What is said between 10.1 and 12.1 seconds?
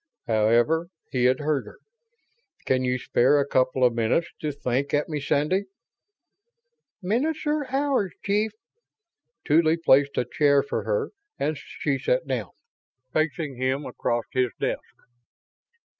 a chair for her and she